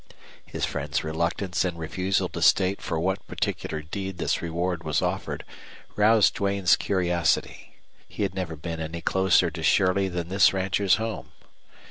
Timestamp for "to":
2.29-2.41, 9.51-9.61